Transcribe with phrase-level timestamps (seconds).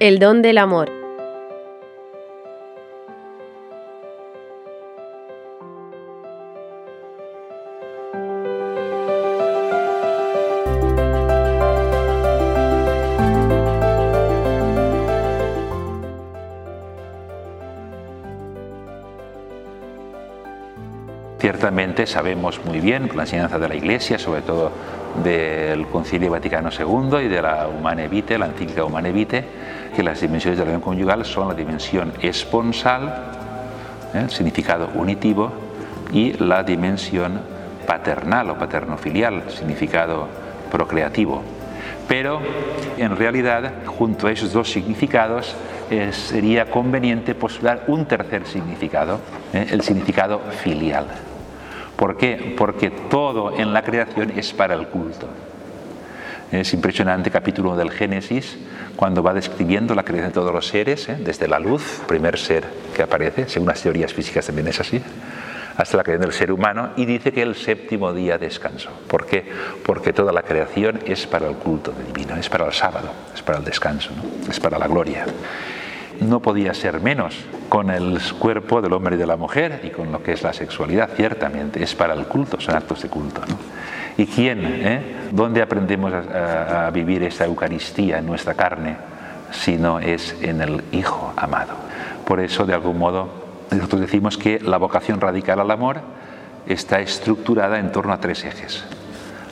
[0.00, 0.90] El don del amor.
[21.38, 24.72] Ciertamente sabemos muy bien por la enseñanza de la Iglesia, sobre todo
[25.22, 29.44] del Concilio Vaticano II y de la Humane Vitae, la encíclica Humane Vitae,
[29.94, 33.08] que las dimensiones de la unión conyugal son la dimensión esponsal,
[34.14, 34.20] ¿eh?
[34.22, 35.52] el significado unitivo,
[36.12, 37.40] y la dimensión
[37.86, 40.28] paternal o paterno-filial, significado
[40.70, 41.42] procreativo.
[42.08, 42.40] Pero
[42.98, 45.56] en realidad, junto a esos dos significados,
[45.90, 49.20] eh, sería conveniente postular un tercer significado,
[49.52, 49.66] ¿eh?
[49.70, 51.06] el significado filial.
[51.96, 52.54] ¿Por qué?
[52.56, 55.28] Porque todo en la creación es para el culto.
[56.50, 58.58] Es impresionante capítulo del Génesis
[58.96, 61.16] cuando va describiendo la creación de todos los seres, ¿eh?
[61.18, 65.02] desde la luz, primer ser que aparece, según las teorías físicas también es así,
[65.76, 68.90] hasta la creación del ser humano, y dice que el séptimo día descansó.
[69.08, 69.44] ¿Por qué?
[69.84, 73.58] Porque toda la creación es para el culto divino, es para el sábado, es para
[73.58, 74.10] el descanso,
[74.48, 75.26] es para la gloria
[76.20, 77.34] no podía ser menos
[77.68, 80.52] con el cuerpo del hombre y de la mujer y con lo que es la
[80.52, 83.40] sexualidad, ciertamente, es para el culto, son actos de culto.
[84.16, 84.60] ¿Y quién?
[84.62, 85.02] Eh?
[85.32, 88.96] ¿Dónde aprendemos a, vivir esa Eucaristía en nuestra carne
[89.50, 91.74] si no es en el Hijo amado?
[92.24, 93.28] Por eso, de algún modo,
[93.70, 96.00] nosotros decimos que la vocación radical al amor
[96.66, 98.84] está estructurada en torno a tres ejes.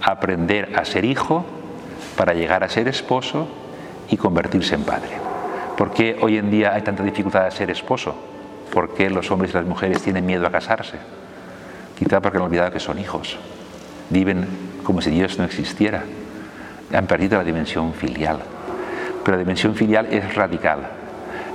[0.00, 1.44] Aprender a ser hijo
[2.16, 3.48] para llegar a ser esposo
[4.08, 5.33] y convertirse en padre.
[5.76, 8.14] ¿Por qué hoy en día hay tanta dificultad de ser esposo?
[8.72, 10.98] ¿Por qué los hombres y las mujeres tienen miedo a casarse?
[11.98, 13.36] Quizá porque han olvidado que son hijos.
[14.10, 14.46] Viven
[14.84, 16.04] como si Dios no existiera.
[16.92, 18.38] Han perdido la dimensión filial.
[19.24, 20.80] Pero la dimensión filial es radical.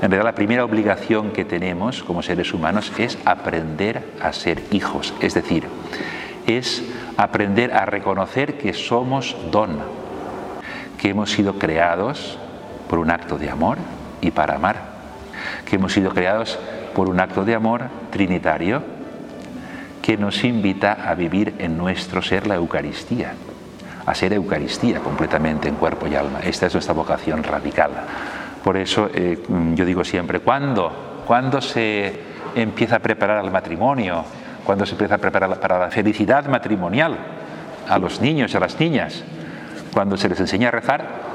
[0.02, 5.14] En realidad la primera obligación que tenemos como seres humanos es aprender a ser hijos.
[5.22, 5.66] Es decir,
[6.46, 6.84] es
[7.16, 9.80] aprender a reconocer que somos don,
[10.98, 12.38] que hemos sido creados
[12.90, 13.78] por un acto de amor,
[14.22, 14.78] y para amar,
[15.66, 16.60] que hemos sido creados
[16.94, 18.82] por un acto de amor trinitario
[20.02, 23.34] que nos invita a vivir en nuestro ser la Eucaristía,
[24.06, 26.40] a ser Eucaristía completamente en cuerpo y alma.
[26.44, 27.92] Esta es nuestra vocación radical.
[28.64, 29.40] Por eso eh,
[29.76, 31.24] yo digo siempre, ¿cuándo?
[31.26, 32.20] ¿Cuándo se
[32.56, 34.26] empieza a preparar el matrimonio?
[34.66, 37.18] ¿Cuándo se empieza a preparar para la felicidad matrimonial?
[37.88, 39.24] A los niños y a las niñas.
[39.94, 41.29] Cuando se les enseña a rezar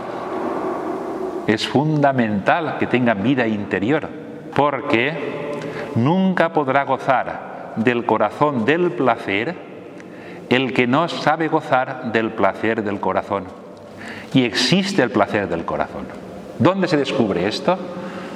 [1.47, 4.09] es fundamental que tengan vida interior,
[4.55, 5.53] porque
[5.95, 9.55] nunca podrá gozar del corazón del placer
[10.49, 13.45] el que no sabe gozar del placer del corazón.
[14.33, 16.07] Y existe el placer del corazón.
[16.59, 17.79] ¿Dónde se descubre esto?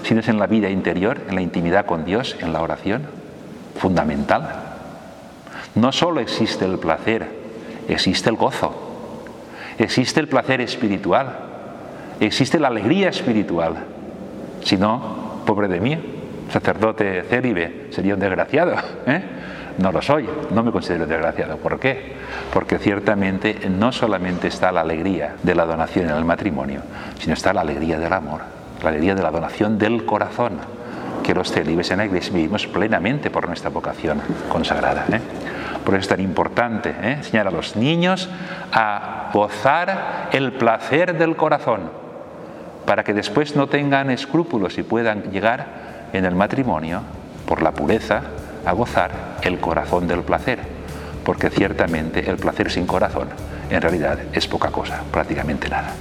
[0.02, 3.02] Si no es en la vida interior, en la intimidad con Dios, en la oración.
[3.76, 4.64] Fundamental.
[5.74, 7.28] No solo existe el placer,
[7.88, 8.74] existe el gozo.
[9.78, 11.47] Existe el placer espiritual
[12.26, 13.74] existe la alegría espiritual.
[14.64, 15.98] Si no, pobre de mí,
[16.50, 18.74] sacerdote célibe, sería un desgraciado.
[19.06, 19.22] ¿eh?
[19.78, 21.56] No lo soy, no me considero desgraciado.
[21.58, 22.16] ¿Por qué?
[22.52, 26.80] Porque ciertamente no solamente está la alegría de la donación en el matrimonio,
[27.18, 28.40] sino está la alegría del amor,
[28.82, 30.58] la alegría de la donación del corazón,
[31.22, 35.06] que los célibes en la iglesia vivimos plenamente por nuestra vocación consagrada.
[35.12, 35.20] ¿eh?
[35.84, 37.12] Por eso es tan importante ¿eh?
[37.12, 38.28] enseñar a los niños
[38.72, 42.07] a gozar el placer del corazón
[42.88, 47.02] para que después no tengan escrúpulos y puedan llegar en el matrimonio,
[47.44, 48.22] por la pureza,
[48.64, 49.10] a gozar
[49.42, 50.58] el corazón del placer,
[51.22, 53.28] porque ciertamente el placer sin corazón
[53.68, 55.92] en realidad es poca cosa, prácticamente nada.